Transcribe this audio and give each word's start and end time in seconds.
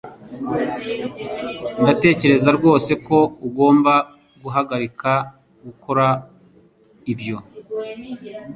Ndatekereza 1.81 2.49
rwose 2.57 2.91
ko 3.05 3.17
ugomba 3.47 3.93
guhagarika 4.43 5.11
gukora 5.65 6.05
ibyo. 7.11 7.37